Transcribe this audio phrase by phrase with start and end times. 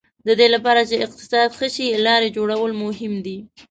[0.27, 3.37] د دې لپاره چې اقتصاد ښه شي لارې جوړول مهم دي.